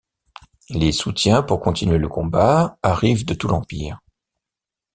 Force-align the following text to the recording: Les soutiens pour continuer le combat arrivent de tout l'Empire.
Les 0.71 0.91
soutiens 0.93 1.43
pour 1.43 1.61
continuer 1.61 1.99
le 1.99 2.07
combat 2.07 2.79
arrivent 2.81 3.23
de 3.23 3.35
tout 3.35 3.47
l'Empire. 3.47 3.99